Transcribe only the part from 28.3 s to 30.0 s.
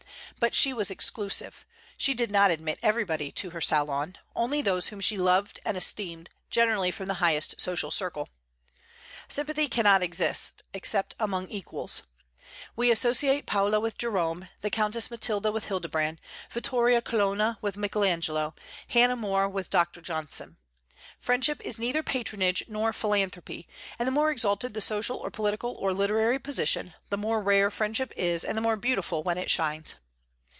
and the more beautiful when it shines.